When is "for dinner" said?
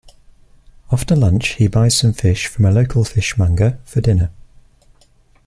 3.85-4.31